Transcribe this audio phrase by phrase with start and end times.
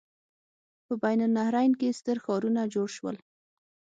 [0.85, 3.17] په بین النهرین کې ستر ښارونه جوړ شول.